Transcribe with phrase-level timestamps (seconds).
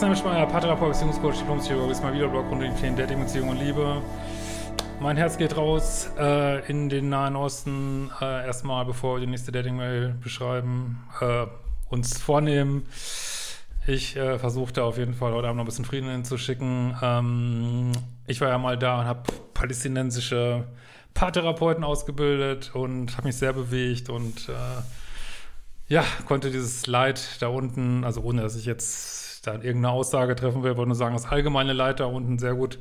[0.00, 3.50] Christian Schmeier, Paartherapeut, Beziehungscoach, Diplompsychologe, ist mal wieder Blog rund um die Themen Dating, Beziehung
[3.50, 4.00] und Liebe.
[4.98, 8.10] Mein Herz geht raus äh, in den Nahen Osten.
[8.18, 11.44] Äh, erstmal, bevor wir die nächste Dating-Mail beschreiben, äh,
[11.90, 12.86] uns vornehmen.
[13.86, 16.96] Ich äh, versuchte auf jeden Fall heute Abend noch ein bisschen Frieden hinzuschicken.
[17.02, 17.92] Ähm,
[18.26, 20.64] ich war ja mal da und habe palästinensische
[21.12, 28.02] Paartherapeuten ausgebildet und habe mich sehr bewegt und äh, ja, konnte dieses Leid da unten,
[28.04, 31.72] also ohne dass ich jetzt da irgendeine Aussage treffen will, wollte nur sagen, das allgemeine
[31.72, 32.78] Leid da unten sehr gut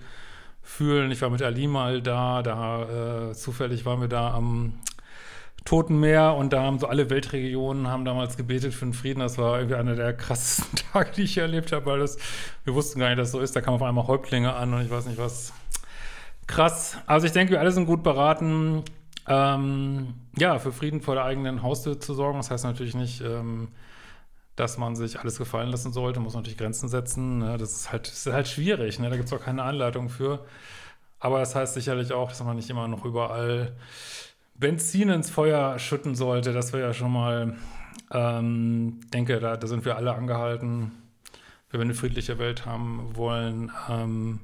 [0.62, 1.12] fühlen.
[1.12, 4.74] Ich war mit Ali mal da, da äh, zufällig waren wir da am
[5.66, 9.20] Toten Meer und da haben so alle Weltregionen haben damals gebetet für den Frieden.
[9.20, 12.18] Das war irgendwie einer der krassesten Tage, die ich erlebt habe, weil das,
[12.64, 13.56] wir wussten gar nicht, dass es so ist.
[13.56, 15.54] Da kamen auf einmal Häuptlinge an und ich weiß nicht was.
[16.48, 16.98] Krass.
[17.06, 18.84] Also ich denke, wir alle sind gut beraten,
[19.28, 22.40] ähm, ja, für Frieden vor der eigenen Haustür zu sorgen.
[22.40, 23.68] Das heißt natürlich nicht, ähm,
[24.60, 27.40] dass man sich alles gefallen lassen sollte, muss natürlich Grenzen setzen.
[27.40, 27.58] Ne?
[27.58, 29.10] Das, ist halt, das ist halt schwierig, ne?
[29.10, 30.46] da gibt es auch keine Anleitung für.
[31.20, 33.74] Aber das heißt sicherlich auch, dass man nicht immer noch überall
[34.56, 36.52] Benzin ins Feuer schütten sollte.
[36.54, 37.56] Das wäre ja schon mal,
[38.12, 40.92] ähm, denke, da, da, sind wir alle angehalten,
[41.72, 44.40] wenn wir eine friedliche Welt haben wollen, ähm,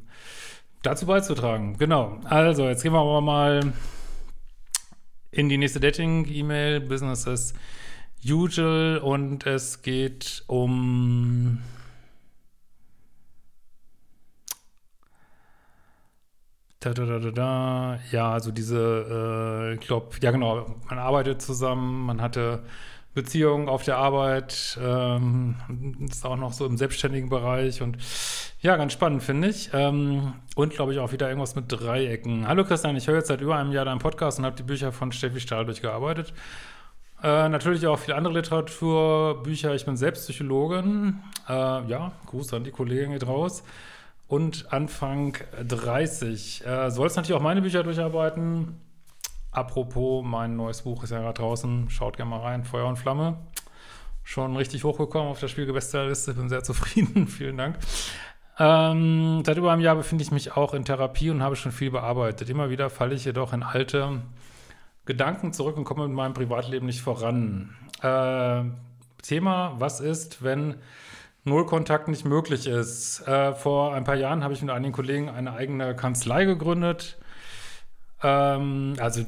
[0.81, 1.77] dazu beizutragen.
[1.77, 2.19] Genau.
[2.25, 3.73] Also, jetzt gehen wir aber mal
[5.31, 6.79] in die nächste Dating-E-Mail.
[6.81, 7.53] Businesses
[8.27, 11.59] usual und es geht um
[16.85, 22.21] Da, da, da, Ja, also diese, äh, ich glaube, ja genau, man arbeitet zusammen, man
[22.21, 22.61] hatte
[23.15, 25.55] Beziehungen auf der Arbeit, ähm,
[26.07, 27.97] ist auch noch so im selbstständigen Bereich und
[28.61, 29.71] ja, ganz spannend, finde ich.
[29.73, 32.47] Ähm, und glaube ich auch wieder irgendwas mit Dreiecken.
[32.47, 34.91] Hallo Christian, ich höre jetzt seit über einem Jahr deinen Podcast und habe die Bücher
[34.91, 36.33] von Steffi Stahl durchgearbeitet.
[37.25, 39.73] Äh, natürlich auch viel andere Literatur, Bücher.
[39.73, 41.23] Ich bin selbst Psychologin.
[41.49, 43.63] Äh, ja, Gruß an die Kollegen hier raus.
[44.27, 45.35] Und Anfang
[45.67, 46.63] 30.
[46.67, 48.79] Äh, sollst natürlich auch meine Bücher durcharbeiten.
[49.49, 51.89] Apropos, mein neues Buch ist ja gerade draußen.
[51.89, 52.63] Schaut gerne mal rein.
[52.63, 53.37] Feuer und Flamme.
[54.23, 56.35] Schon richtig hochgekommen auf der Spielgebestsellerliste.
[56.35, 57.27] Bin sehr zufrieden.
[57.27, 57.79] Vielen Dank.
[58.59, 61.89] Ähm, seit über einem Jahr befinde ich mich auch in Therapie und habe schon viel
[61.89, 62.51] bearbeitet.
[62.51, 64.21] Immer wieder falle ich jedoch in alte
[65.05, 67.75] Gedanken zurück und komme mit meinem Privatleben nicht voran.
[68.01, 68.63] Äh,
[69.21, 70.75] Thema, was ist, wenn
[71.43, 73.27] Nullkontakt nicht möglich ist?
[73.27, 77.17] Äh, vor ein paar Jahren habe ich mit einigen Kollegen eine eigene Kanzlei gegründet.
[78.23, 79.21] Ähm, also,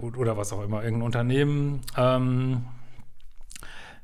[0.00, 1.80] oder was auch immer, irgendein Unternehmen.
[1.96, 2.66] Ähm,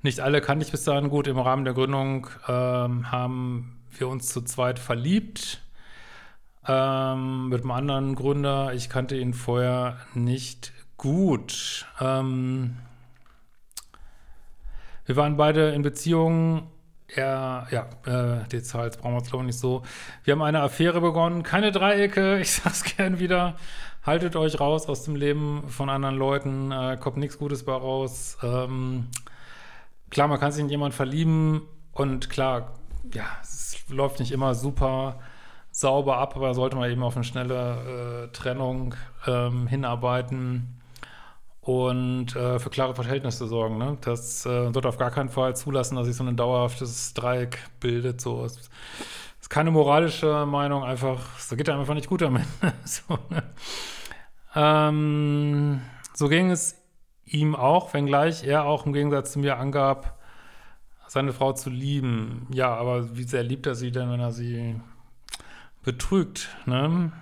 [0.03, 1.29] nicht alle kannte ich bis dahin gut.
[1.29, 5.63] Im Rahmen der Gründung ähm, haben wir uns zu zweit verliebt
[6.67, 8.73] ähm, mit einem anderen Gründer.
[8.75, 11.87] Ich kannte ihn vorher nicht gut.
[12.01, 12.77] Ähm,
[15.05, 16.69] wir waren beide in Beziehungen.
[17.09, 19.83] Er, ja, äh, Details brauchen wir jetzt glaube ich nicht so.
[20.25, 21.43] Wir haben eine Affäre begonnen.
[21.43, 23.57] Keine Dreiecke, ich sag's gern wieder.
[24.05, 26.73] Haltet euch raus aus dem Leben von anderen Leuten.
[26.73, 28.39] Äh, kommt nichts Gutes bei raus.
[28.43, 29.09] Ähm,
[30.11, 31.63] klar, man kann sich in jemanden verlieben
[31.93, 32.75] und klar,
[33.13, 35.21] ja, es läuft nicht immer super
[35.73, 38.95] sauber ab, aber sollte man eben auf eine schnelle äh, Trennung
[39.27, 40.81] ähm, hinarbeiten
[41.63, 43.79] und äh, für klare Verhältnisse sorgen.
[43.79, 43.97] Ne?
[44.03, 48.21] Das äh, sollte auf gar keinen Fall zulassen, dass sich so ein dauerhaftes Dreieck bildet.
[48.21, 48.59] So es
[49.41, 52.45] ist keine moralische Meinung, einfach, es geht einem einfach nicht gut damit.
[52.85, 53.43] so, ne?
[54.55, 55.81] ähm,
[56.15, 56.77] so ging es
[57.25, 60.19] ihm auch, wenngleich er auch im Gegensatz zu mir angab,
[61.07, 62.47] seine Frau zu lieben.
[62.53, 64.81] Ja, aber wie sehr liebt er sie denn, wenn er sie
[65.83, 67.13] betrügt, ne?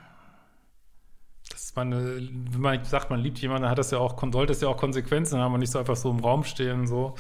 [1.51, 4.61] Das meine, wenn man sagt, man liebt jemanden, dann hat das ja auch, sollte es
[4.61, 7.15] ja auch Konsequenzen haben und nicht so einfach so im Raum stehen, so.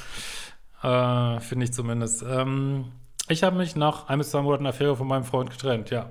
[0.82, 2.22] Äh, Finde ich zumindest.
[2.22, 2.92] Ähm,
[3.28, 6.10] ich habe mich nach ein bis zwei Monaten Affäre von meinem Freund getrennt, ja.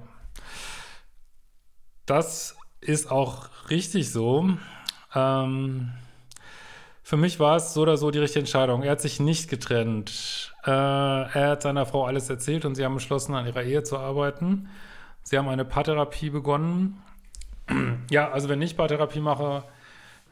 [2.06, 4.50] Das ist auch richtig so.
[5.16, 5.92] Ähm,
[7.04, 8.84] Für mich war es so oder so die richtige Entscheidung.
[8.84, 10.54] Er hat sich nicht getrennt.
[10.66, 13.98] Äh, er hat seiner Frau alles erzählt und sie haben beschlossen, an ihrer Ehe zu
[13.98, 14.70] arbeiten.
[15.24, 17.02] Sie haben eine Paartherapie begonnen.
[18.10, 19.64] ja, also wenn ich Paartherapie mache,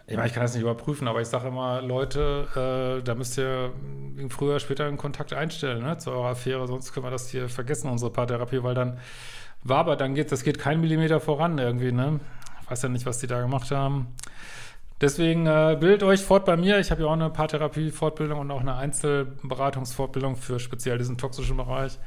[0.10, 3.38] ich meine, ich kann das nicht überprüfen, aber ich sage immer, Leute, äh, da müsst
[3.38, 3.74] ihr
[4.30, 7.89] früher, später einen Kontakt einstellen ne, zu eurer Affäre, sonst können wir das hier vergessen,
[7.89, 9.00] unsere Paartherapie, weil dann
[9.63, 12.22] war aber, dann geht das geht kein Millimeter voran irgendwie, ne?
[12.63, 14.07] Ich weiß ja nicht, was die da gemacht haben.
[15.01, 16.80] Deswegen äh, bildet euch fort bei mir.
[16.80, 22.00] Ich habe ja auch eine Paartherapie-Fortbildung und auch eine Einzelberatungsfortbildung für speziell diesen toxischen Bereich.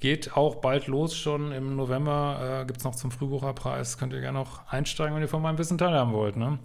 [0.00, 2.60] Geht auch bald los schon im November.
[2.62, 3.98] Äh, Gibt es noch zum Frühbucherpreis.
[3.98, 6.36] Könnt ihr gerne noch einsteigen, wenn ihr von meinem Wissen teilhaben wollt.
[6.36, 6.58] Ne?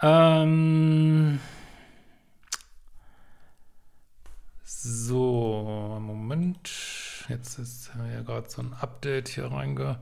[0.00, 1.40] Ähm
[4.62, 6.70] so, Moment.
[7.28, 9.98] Jetzt ist ja gerade so ein Update hier reingepoppt.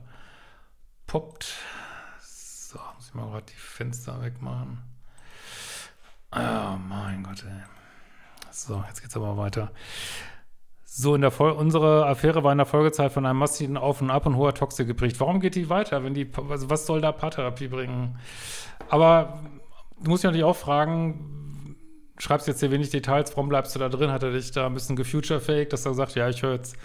[2.19, 4.83] So, muss ich mal gerade die Fenster wegmachen.
[6.31, 7.63] Oh mein Gott, ey.
[8.51, 9.71] So, jetzt geht's aber weiter.
[10.95, 14.11] So, in der Folge, unsere Affäre war in der Folgezeit von einem massiven Auf und
[14.11, 15.19] Ab und hoher Toxik geprägt.
[15.19, 18.19] Warum geht die weiter, wenn die, also was soll da Paartherapie bringen?
[18.89, 19.41] Aber
[19.99, 21.77] du musst dich natürlich auch fragen,
[22.19, 24.11] schreibst jetzt hier wenig Details, warum bleibst du da drin?
[24.11, 26.75] Hat er dich da ein bisschen gefuturefaked, dass er gesagt, ja, ich höre jetzt,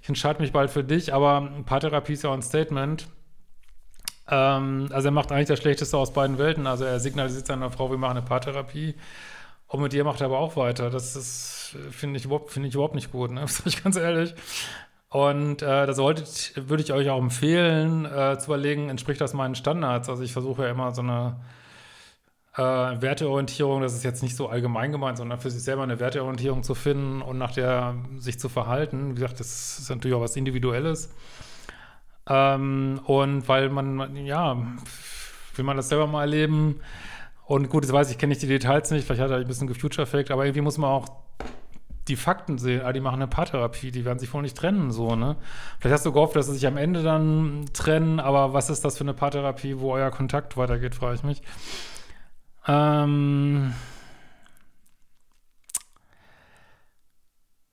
[0.00, 3.06] ich entscheide mich bald für dich, aber Paartherapie ist ja auch ein Statement.
[4.30, 6.66] Ähm, also er macht eigentlich das Schlechteste aus beiden Welten.
[6.66, 8.94] Also er signalisiert seiner Frau, wir machen eine Paartherapie.
[9.72, 10.90] Und mit dir macht er aber auch weiter.
[10.90, 13.42] Das ist, finde ich, finde ich überhaupt nicht gut, ne?
[13.48, 14.34] Sag ich ganz ehrlich.
[15.08, 19.54] Und äh, da solltet, würde ich euch auch empfehlen, äh, zu überlegen, entspricht das meinen
[19.54, 20.10] Standards?
[20.10, 21.40] Also ich versuche ja immer so eine
[22.54, 26.62] äh, Werteorientierung, das ist jetzt nicht so allgemein gemeint, sondern für sich selber eine Werteorientierung
[26.62, 29.12] zu finden und nach der sich zu verhalten.
[29.12, 31.14] Wie gesagt, das ist natürlich auch was Individuelles.
[32.28, 34.54] Ähm, und weil man, ja,
[35.54, 36.80] will man das selber mal erleben.
[37.52, 39.66] Und gut, jetzt weiß ich, kenne ich die Details nicht, vielleicht hat er ein bisschen
[39.66, 41.10] gefuture-faked, aber irgendwie muss man auch
[42.08, 42.80] die Fakten sehen.
[42.80, 45.36] Ah, die machen eine Paartherapie, die werden sich wohl nicht trennen, so, ne?
[45.78, 48.96] Vielleicht hast du gehofft, dass sie sich am Ende dann trennen, aber was ist das
[48.96, 51.42] für eine Paartherapie, wo euer Kontakt weitergeht, frage ich mich.
[52.66, 53.74] Ähm.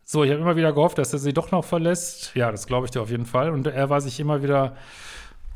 [0.03, 2.35] So, ich habe immer wieder gehofft, dass er sie doch noch verlässt.
[2.35, 3.49] Ja, das glaube ich dir auf jeden Fall.
[3.49, 4.75] Und er war sich immer wieder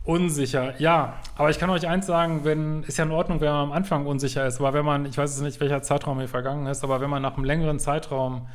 [0.04, 0.80] unsicher.
[0.80, 3.72] Ja, aber ich kann euch eins sagen, wenn, ist ja in Ordnung, wenn man am
[3.72, 6.84] Anfang unsicher ist, aber wenn man, ich weiß jetzt nicht, welcher Zeitraum hier vergangen ist,
[6.84, 8.48] aber wenn man nach einem längeren Zeitraum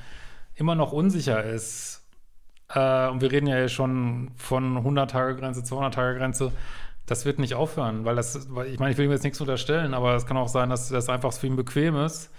[0.54, 2.06] immer noch unsicher ist,
[2.74, 6.52] äh, und wir reden ja hier schon von 100-Tage-Grenze, 200-Tage-Grenze,
[7.06, 10.14] das wird nicht aufhören, weil das, ich meine, ich will ihm jetzt nichts unterstellen, aber
[10.14, 12.30] es kann auch sein, dass das einfach für ihn bequem ist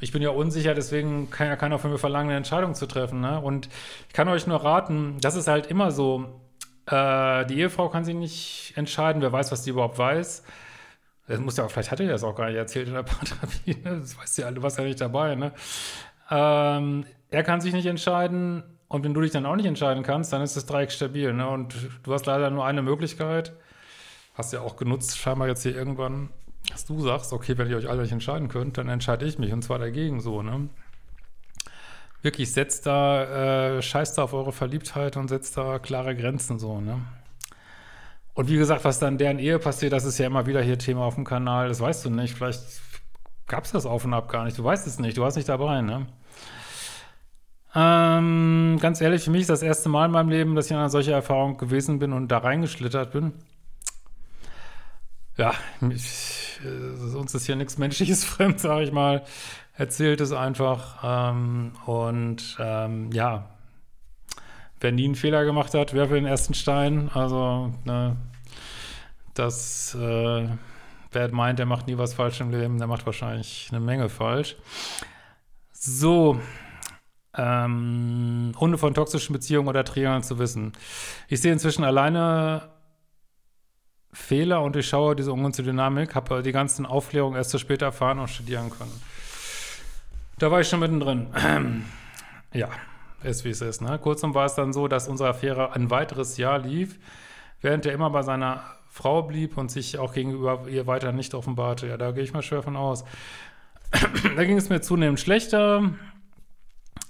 [0.00, 3.20] ich bin ja unsicher, deswegen kann ja keiner von mir verlangen, eine Entscheidung zu treffen.
[3.20, 3.40] Ne?
[3.40, 3.68] Und
[4.08, 6.26] ich kann euch nur raten, das ist halt immer so.
[6.86, 10.44] Äh, die Ehefrau kann sich nicht entscheiden, wer weiß, was die überhaupt weiß.
[11.28, 13.76] Das muss ja, vielleicht hat er das auch gar nicht erzählt in der Paartherapie.
[13.82, 15.34] Das weißt ja, du warst ja nicht dabei.
[15.34, 15.52] Ne?
[16.30, 20.32] Ähm, er kann sich nicht entscheiden und wenn du dich dann auch nicht entscheiden kannst,
[20.32, 21.32] dann ist das Dreieck stabil.
[21.32, 21.48] Ne?
[21.48, 21.74] Und
[22.04, 23.52] du hast leider nur eine Möglichkeit.
[24.34, 26.28] Hast ja auch genutzt, scheinbar jetzt hier irgendwann
[26.70, 29.52] dass du sagst, okay, wenn ihr euch alle nicht entscheiden könnt, dann entscheide ich mich
[29.52, 30.68] und zwar dagegen so, ne?
[32.22, 36.80] Wirklich, setzt da, äh, scheißt da auf eure Verliebtheit und setzt da klare Grenzen so,
[36.80, 37.00] ne?
[38.34, 41.04] Und wie gesagt, was dann deren Ehe passiert, das ist ja immer wieder hier Thema
[41.04, 42.34] auf dem Kanal, das weißt du nicht.
[42.34, 42.60] Vielleicht
[43.46, 44.58] gab es das auf und ab gar nicht.
[44.58, 46.06] Du weißt es nicht, du warst nicht dabei, ne?
[47.74, 50.78] Ähm, ganz ehrlich, für mich ist das erste Mal in meinem Leben, dass ich in
[50.78, 53.32] einer solchen Erfahrung gewesen bin und da reingeschlittert bin.
[55.36, 55.52] Ja,
[55.90, 59.24] ich, äh, uns ist hier nichts Menschliches fremd, sage ich mal.
[59.76, 60.98] Erzählt es einfach.
[61.02, 63.50] Ähm, und ähm, ja,
[64.80, 67.10] wer nie einen Fehler gemacht hat, werfe den ersten Stein.
[67.12, 68.16] Also, ne,
[69.34, 70.48] das, äh,
[71.12, 74.56] wer meint, der macht nie was falsch im Leben, der macht wahrscheinlich eine Menge falsch.
[75.72, 76.40] So,
[77.36, 80.72] ähm, ohne von toxischen Beziehungen oder Triangern zu wissen.
[81.28, 82.70] Ich sehe inzwischen alleine
[84.12, 88.18] Fehler und ich schaue diese ungünstige Dynamik, habe die ganzen Aufklärungen erst zu spät erfahren
[88.18, 89.02] und studieren können.
[90.38, 91.28] Da war ich schon mittendrin.
[92.52, 92.68] ja,
[93.22, 93.80] ist wie es ist.
[93.80, 93.98] Ne?
[93.98, 96.98] Kurzum war es dann so, dass unsere Affäre ein weiteres Jahr lief,
[97.62, 101.86] während er immer bei seiner Frau blieb und sich auch gegenüber ihr weiter nicht offenbarte.
[101.86, 103.04] Ja, da gehe ich mal schwer von aus.
[104.36, 105.90] da ging es mir zunehmend schlechter.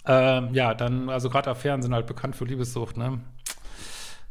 [0.05, 3.21] Ähm, ja, dann, also gerade Affären sind halt bekannt für Liebessucht, ne?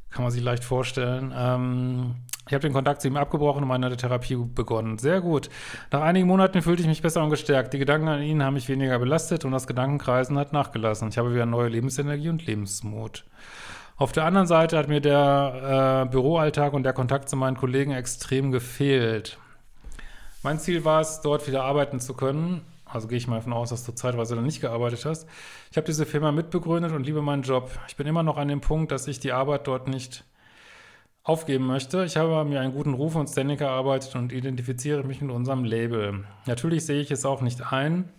[0.09, 1.33] Kann man sich leicht vorstellen.
[1.35, 2.15] Ähm,
[2.47, 4.99] ich habe den Kontakt zu ihm abgebrochen und meine Therapie begonnen.
[4.99, 5.49] Sehr gut.
[5.91, 7.73] Nach einigen Monaten fühlte ich mich besser und gestärkt.
[7.73, 11.09] Die Gedanken an ihn haben mich weniger belastet und das Gedankenkreisen hat nachgelassen.
[11.09, 13.25] Ich habe wieder neue Lebensenergie und Lebensmut.
[13.97, 17.91] Auf der anderen Seite hat mir der äh, Büroalltag und der Kontakt zu meinen Kollegen
[17.91, 19.39] extrem gefehlt.
[20.43, 22.61] Mein Ziel war es, dort wieder arbeiten zu können.
[22.85, 25.27] Also gehe ich mal davon aus, dass du zeitweise dann nicht gearbeitet hast.
[25.71, 27.71] Ich habe diese Firma mitbegründet und liebe meinen Job.
[27.87, 30.23] Ich bin immer noch an dem Punkt, dass ich die Arbeit dort nicht
[31.25, 32.05] aufgeben möchte.
[32.05, 36.23] Ich habe mir einen guten Ruf und Standing erarbeitet und identifiziere mich mit unserem Label.
[36.45, 38.09] Natürlich sehe ich es auch nicht ein,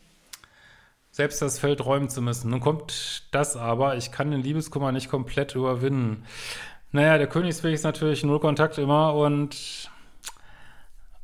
[1.12, 2.50] selbst das Feld räumen zu müssen.
[2.50, 6.24] Nun kommt das aber, ich kann den Liebeskummer nicht komplett überwinden.
[6.90, 9.88] Naja, der Königsweg ist natürlich null Kontakt immer und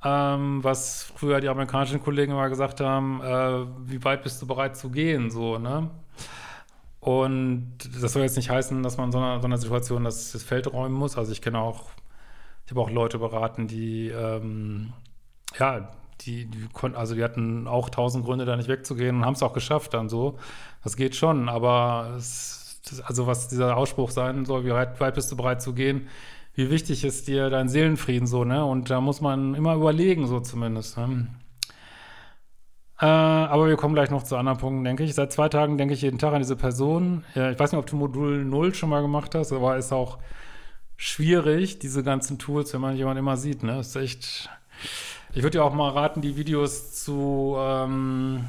[0.05, 4.77] ähm, was früher die amerikanischen Kollegen immer gesagt haben, äh, wie weit bist du bereit
[4.77, 5.91] zu gehen, so, ne?
[7.03, 10.31] Und das soll jetzt nicht heißen, dass man in so einer, so einer Situation das,
[10.31, 11.19] das Feld räumen muss.
[11.19, 11.87] Also ich kenne auch,
[12.65, 14.93] ich habe auch Leute beraten, die, ähm,
[15.59, 15.91] ja,
[16.21, 19.43] die, die konnten, also die hatten auch tausend Gründe, da nicht wegzugehen und haben es
[19.43, 20.39] auch geschafft dann so.
[20.85, 25.17] Das geht schon, aber es, das, also was dieser Ausspruch sein soll, wie weit, weit
[25.17, 26.07] bist du bereit zu gehen,
[26.55, 28.65] wie wichtig ist dir dein Seelenfrieden so, ne?
[28.65, 30.99] Und da muss man immer überlegen, so zumindest.
[30.99, 31.27] Ne?
[33.03, 35.13] Äh, aber wir kommen gleich noch zu anderen Punkten, denke ich.
[35.17, 37.25] Seit zwei Tagen denke ich jeden Tag an diese Person.
[37.35, 40.19] Ja, ich weiß nicht, ob du Modul 0 schon mal gemacht hast, aber ist auch
[40.97, 43.65] schwierig, diese ganzen Tools, wenn man jemanden immer sieht.
[43.65, 43.81] Ne?
[43.81, 44.49] Ist echt.
[45.33, 48.45] Ich würde dir auch mal raten, die Videos zu ähm,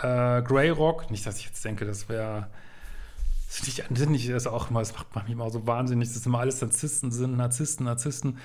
[0.00, 1.10] äh, Grey Rock.
[1.10, 2.48] Nicht, dass ich jetzt denke, das wäre.
[3.48, 7.36] Das finde ich, das das macht mich immer so wahnsinnig, dass immer alles Narzissten sind,
[7.36, 8.38] Narzissten, Narzissten.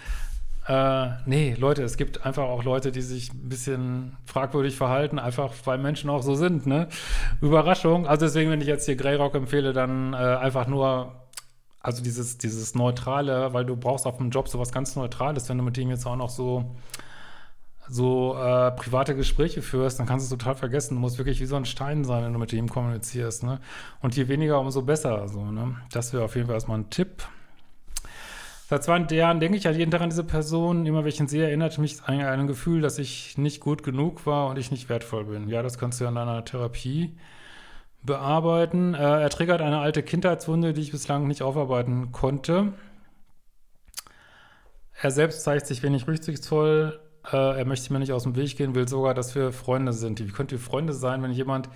[0.67, 5.53] Äh, nee, Leute, es gibt einfach auch Leute, die sich ein bisschen fragwürdig verhalten, einfach
[5.63, 6.89] weil Menschen auch so sind, ne?
[7.41, 8.05] Überraschung.
[8.05, 11.13] Also deswegen, wenn ich jetzt hier Greyrock empfehle, dann äh, einfach nur,
[11.79, 15.63] also dieses, dieses Neutrale, weil du brauchst auf dem Job sowas ganz Neutrales, wenn du
[15.63, 16.75] mit dem jetzt auch noch so
[17.89, 20.95] so äh, private Gespräche führst, dann kannst du es total vergessen.
[20.95, 23.43] Du musst wirklich wie so ein Stein sein, wenn du mit ihm kommunizierst.
[23.43, 23.59] Ne?
[24.01, 25.27] Und je weniger, umso besser.
[25.29, 25.77] So, ne?
[25.91, 27.23] Das wäre auf jeden Fall erstmal ein Tipp.
[28.69, 30.85] Seit 20 Jahren denke ich halt jeden Tag an diese Person.
[30.85, 34.25] Immer wenn ich ihn sehe, erinnert mich an ein Gefühl, dass ich nicht gut genug
[34.25, 35.47] war und ich nicht wertvoll bin.
[35.47, 37.15] Ja, das kannst du in deiner Therapie
[38.03, 38.93] bearbeiten.
[38.93, 42.73] Äh, er triggert eine alte Kindheitswunde, die ich bislang nicht aufarbeiten konnte.
[45.01, 46.99] Er selbst zeigt sich wenig rücksichtsvoll.
[47.31, 50.19] Äh, er möchte mir nicht aus dem Weg gehen, will sogar, dass wir Freunde sind.
[50.19, 51.69] Wie könnt ihr Freunde sein, wenn jemand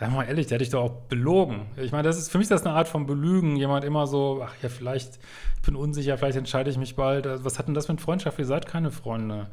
[0.00, 1.66] Sag mal ehrlich, der hätte ich doch auch belogen.
[1.76, 3.56] Ich meine, das ist für mich das eine Art von Belügen.
[3.56, 5.18] Jemand immer so, ach ja, vielleicht,
[5.56, 7.26] ich bin unsicher, vielleicht entscheide ich mich bald.
[7.26, 8.38] Also, was hat denn das mit Freundschaft?
[8.38, 9.48] Ihr seid keine Freunde.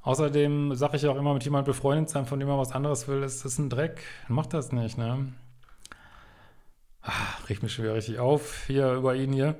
[0.00, 3.22] Außerdem sage ich auch immer, mit jemandem befreundet sein, von dem man was anderes will,
[3.22, 4.02] ist das ein Dreck.
[4.26, 5.32] Macht das nicht, ne?
[7.02, 9.56] Ach, riecht mich schon wieder richtig auf hier über ihn hier.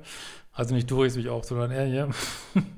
[0.53, 2.09] Also nicht du riechst mich auf, sondern er hier.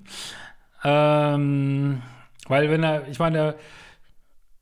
[0.84, 2.02] ähm,
[2.48, 3.56] weil wenn er, ich meine,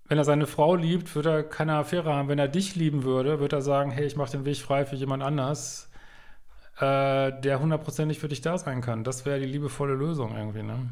[0.07, 2.27] wenn er seine Frau liebt, wird er keine Affäre haben.
[2.27, 4.95] Wenn er dich lieben würde, wird er sagen, hey, ich mache den Weg frei für
[4.95, 5.89] jemand anders,
[6.77, 9.03] äh, der hundertprozentig für dich da sein kann.
[9.03, 10.89] Das wäre die liebevolle Lösung irgendwie, ne?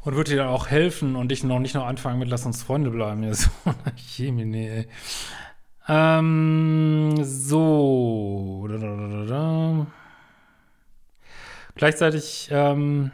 [0.00, 2.62] Und würde dir dann auch helfen und dich noch nicht noch anfangen mit Lass uns
[2.62, 3.22] Freunde bleiben.
[3.24, 3.50] Ja, so,
[4.16, 4.88] Jemine, ey.
[5.88, 8.66] Ähm, so.
[8.70, 9.86] Da, da, da,
[11.74, 13.12] Gleichzeitig, ähm,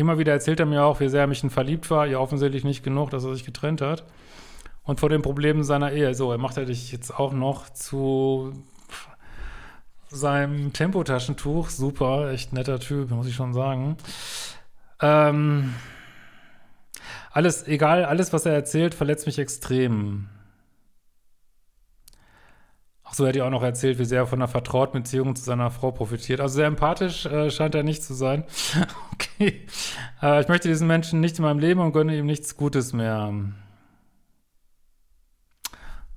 [0.00, 2.06] Immer wieder erzählt er mir auch, wie sehr er mich in verliebt war.
[2.06, 4.02] Ja, offensichtlich nicht genug, dass er sich getrennt hat.
[4.82, 6.14] Und vor den Problemen seiner Ehe.
[6.14, 8.54] So, er macht er dich jetzt auch noch zu
[10.08, 11.68] seinem Tempotaschentuch.
[11.68, 13.98] Super, echt netter Typ, muss ich schon sagen.
[15.02, 15.74] Ähm,
[17.30, 20.30] alles, egal, alles, was er erzählt, verletzt mich extrem.
[23.10, 25.34] Ach so, er hat ja auch noch erzählt, wie sehr er von einer vertrauten Beziehung
[25.34, 26.40] zu seiner Frau profitiert.
[26.40, 28.44] Also sehr empathisch äh, scheint er nicht zu sein.
[29.12, 29.66] okay.
[30.22, 33.34] Äh, ich möchte diesen Menschen nicht in meinem Leben und gönne ihm nichts Gutes mehr.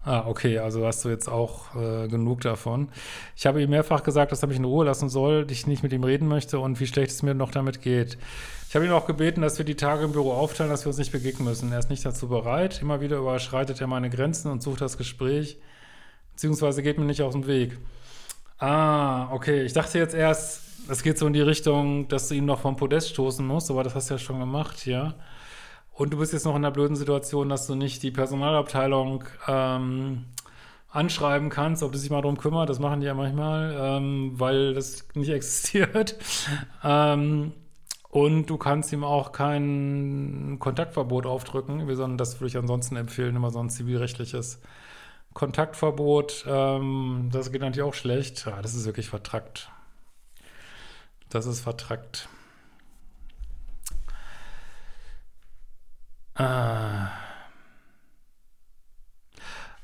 [0.06, 2.90] Ah, okay, also hast du jetzt auch äh, genug davon.
[3.36, 5.94] Ich habe ihm mehrfach gesagt, dass er mich in Ruhe lassen soll, ich nicht mit
[5.94, 8.20] ihm reden möchte und wie schlecht es mir noch damit geht.
[8.70, 10.98] Ich habe ihn auch gebeten, dass wir die Tage im Büro aufteilen, dass wir uns
[10.98, 11.72] nicht begegnen müssen.
[11.72, 12.82] Er ist nicht dazu bereit.
[12.82, 15.58] Immer wieder überschreitet er meine Grenzen und sucht das Gespräch.
[16.34, 17.78] Beziehungsweise geht mir nicht aus dem Weg.
[18.60, 19.64] Ah, okay.
[19.64, 22.76] Ich dachte jetzt erst, es geht so in die Richtung, dass du ihn noch vom
[22.76, 25.16] Podest stoßen musst, aber das hast du ja schon gemacht, ja.
[25.94, 30.26] Und du bist jetzt noch in der blöden Situation, dass du nicht die Personalabteilung ähm,
[30.90, 32.70] anschreiben kannst, ob du sich mal darum kümmert.
[32.70, 36.16] Das machen die ja manchmal, ähm, weil das nicht existiert.
[36.84, 37.54] ähm,
[38.10, 43.50] und du kannst ihm auch kein Kontaktverbot aufdrücken, sondern das würde ich ansonsten empfehlen, immer
[43.50, 44.62] so ein zivilrechtliches
[45.34, 48.46] Kontaktverbot, ähm, das geht natürlich auch schlecht.
[48.46, 49.70] Ja, das ist wirklich vertrackt.
[51.30, 52.30] Das ist vertrackt.
[56.36, 57.10] Ah.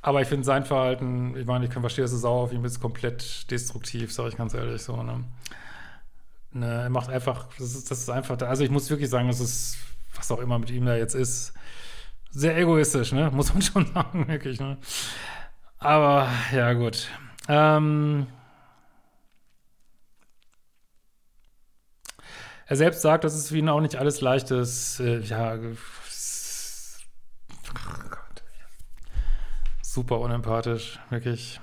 [0.01, 2.63] Aber ich finde sein Verhalten, ich meine, ich kann verstehen, dass es sauer auf ihn
[2.63, 5.01] ist, komplett destruktiv, sage ich ganz ehrlich so.
[5.03, 5.25] Ne?
[6.51, 9.39] Ne, er macht einfach, das ist, das ist einfach, also ich muss wirklich sagen, das
[9.39, 9.77] ist,
[10.15, 11.53] was auch immer mit ihm da jetzt ist,
[12.32, 13.29] sehr egoistisch, ne?
[13.34, 14.77] Muss man schon sagen, wirklich, ne?
[15.80, 17.10] Aber ja, gut.
[17.48, 18.28] Ähm,
[22.68, 25.00] er selbst sagt, dass es für ihn auch nicht alles leicht ist.
[25.00, 25.58] Äh, ja,
[29.82, 31.60] super unempathisch, wirklich.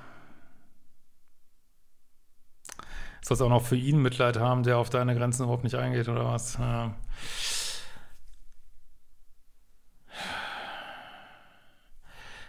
[3.23, 6.25] Sollst auch noch für ihn Mitleid haben, der auf deine Grenzen überhaupt nicht eingeht, oder
[6.27, 6.59] was?
[6.59, 6.95] Ja.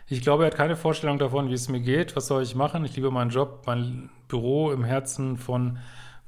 [0.09, 2.15] Ich glaube, er hat keine Vorstellung davon, wie es mir geht.
[2.15, 2.85] Was soll ich machen?
[2.85, 5.79] Ich liebe meinen Job, mein Büro im Herzen von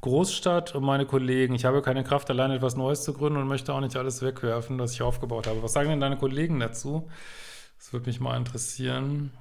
[0.01, 1.55] Großstadt und meine Kollegen.
[1.55, 4.77] Ich habe keine Kraft, alleine etwas Neues zu gründen und möchte auch nicht alles wegwerfen,
[4.79, 5.63] was ich aufgebaut habe.
[5.63, 7.07] Was sagen denn deine Kollegen dazu?
[7.77, 9.31] Das würde mich mal interessieren.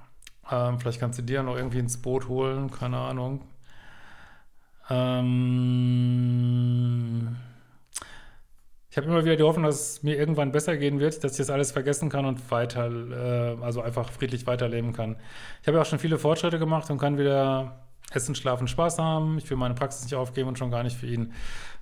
[0.49, 3.41] Ähm, vielleicht kannst du dir noch irgendwie ins Boot holen, keine Ahnung.
[4.89, 5.49] Ähm
[8.91, 11.37] ich habe immer wieder die Hoffnung, dass es mir irgendwann besser gehen wird, dass ich
[11.37, 15.17] das alles vergessen kann und weiter, äh, also einfach friedlich weiterleben kann.
[15.61, 19.37] Ich habe ja auch schon viele Fortschritte gemacht und kann wieder essen, schlafen, Spaß haben.
[19.37, 21.33] Ich will meine Praxis nicht aufgeben und schon gar nicht für ihn.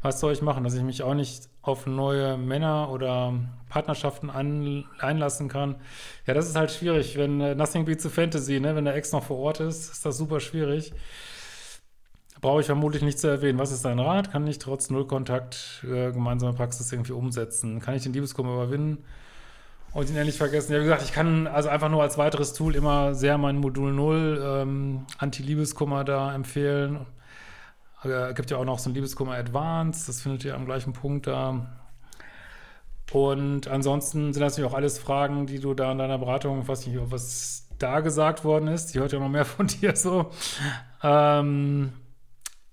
[0.02, 3.34] Was soll ich machen, dass ich mich auch nicht auf neue Männer oder
[3.70, 5.76] Partnerschaften an, einlassen kann?
[6.26, 7.18] Ja, das ist halt schwierig.
[7.18, 10.06] Wenn äh, Nothing Beats a Fantasy, ne, wenn der Ex noch vor Ort ist, ist
[10.06, 10.94] das super schwierig.
[12.42, 13.58] Brauche ich vermutlich nicht zu erwähnen.
[13.58, 14.32] Was ist dein Rat?
[14.32, 17.80] Kann ich trotz Nullkontakt äh, gemeinsame Praxis irgendwie umsetzen?
[17.80, 19.04] Kann ich den Liebeskummer überwinden
[19.94, 20.74] und ihn endlich vergessen?
[20.74, 23.92] Ja, wie gesagt, ich kann also einfach nur als weiteres Tool immer sehr mein Modul
[23.92, 27.06] 0 ähm, Anti-Liebeskummer da empfehlen.
[28.04, 31.26] Äh, gibt ja auch noch so ein Liebeskummer Advanced, das findet ihr am gleichen Punkt
[31.26, 31.68] da.
[33.12, 36.86] Und ansonsten sind das natürlich auch alles Fragen, die du da in deiner Beratung, weiß
[36.86, 38.94] nicht, was da gesagt worden ist.
[38.94, 40.32] Die hört ja noch mehr von dir so.
[41.02, 41.94] Ähm,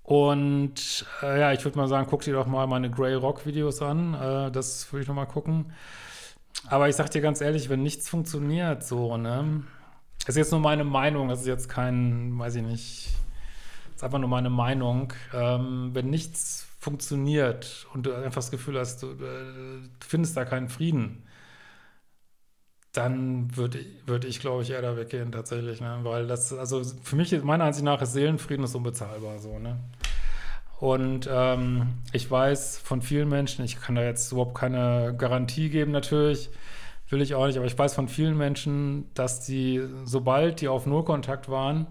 [0.05, 3.81] und äh, ja, ich würde mal sagen, guck dir doch mal meine Grey Rock Videos
[3.81, 4.13] an.
[4.13, 5.73] Äh, das würde ich noch mal gucken.
[6.67, 9.63] Aber ich sag dir ganz ehrlich, wenn nichts funktioniert, so, ne?
[10.19, 13.05] Das ist jetzt nur meine Meinung, das ist jetzt kein, weiß ich nicht,
[13.87, 15.11] das ist einfach nur meine Meinung.
[15.33, 20.45] Ähm, wenn nichts funktioniert und du einfach das Gefühl hast, du, äh, du findest da
[20.45, 21.23] keinen Frieden,
[22.97, 25.99] dann würde würd ich, glaube ich, eher da weggehen tatsächlich, ne?
[26.03, 29.77] Weil das, also für mich, meiner Ansicht nach, ist Seelenfrieden ist unbezahlbar so, ne?
[30.79, 35.91] Und ähm, ich weiß von vielen Menschen, ich kann da jetzt überhaupt keine Garantie geben,
[35.91, 36.49] natürlich,
[37.09, 40.85] will ich auch nicht, aber ich weiß von vielen Menschen, dass die, sobald die auf
[40.85, 41.87] Nullkontakt waren,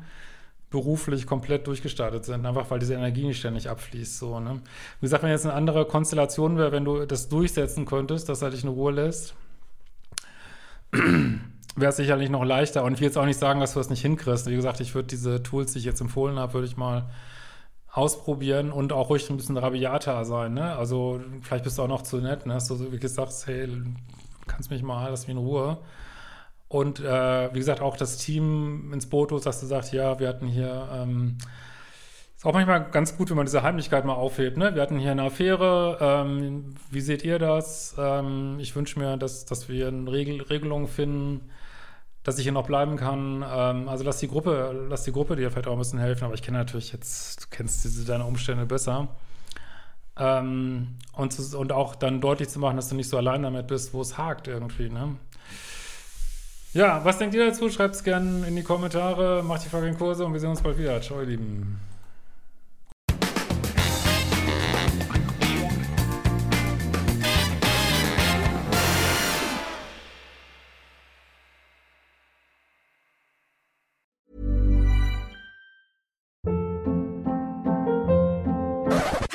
[0.70, 4.18] beruflich komplett durchgestartet sind, einfach weil diese Energie nicht ständig abfließt.
[4.18, 4.60] So, ne?
[5.00, 8.50] Wie gesagt, wenn jetzt eine andere Konstellation wäre, wenn du das durchsetzen könntest, dass er
[8.50, 9.34] dich in Ruhe lässt,
[11.76, 12.84] wäre es sicherlich noch leichter.
[12.84, 14.46] Und ich will jetzt auch nicht sagen, dass du das nicht hinkriegst.
[14.46, 17.10] Wie gesagt, ich würde diese Tools, die ich jetzt empfohlen habe, würde ich mal
[17.90, 20.54] ausprobieren und auch ruhig ein bisschen rabiater sein.
[20.54, 20.76] Ne?
[20.76, 22.54] Also vielleicht bist du auch noch zu nett, ne?
[22.54, 23.68] dass du wirklich sagst, hey,
[24.46, 25.78] kannst mich mal, lass mich in Ruhe.
[26.68, 30.28] Und äh, wie gesagt, auch das Team ins Boot holst, dass du sagst, ja, wir
[30.28, 31.38] hatten hier, ähm,
[32.44, 34.58] ist auch manchmal ganz gut, wenn man diese Heimlichkeit mal aufhebt.
[34.58, 34.74] Ne?
[34.74, 37.94] Wir hatten hier eine Affäre, ähm, wie seht ihr das?
[37.98, 41.48] Ähm, ich wünsche mir, dass, dass wir eine Regel Regelung finden,
[42.22, 43.42] dass ich hier noch bleiben kann.
[43.50, 46.34] Ähm, also lass die Gruppe, lass die Gruppe dir vielleicht auch ein bisschen helfen, aber
[46.34, 49.08] ich kenne natürlich jetzt, du kennst diese deine Umstände besser.
[50.18, 53.68] Ähm, und, zu, und auch dann deutlich zu machen, dass du nicht so allein damit
[53.68, 55.16] bist, wo es hakt irgendwie, ne?
[56.74, 57.70] Ja, was denkt ihr dazu?
[57.70, 60.76] Schreibt es gerne in die Kommentare, macht die fucking Kurse und wir sehen uns bald
[60.76, 61.00] wieder.
[61.00, 61.93] Ciao, ihr Lieben.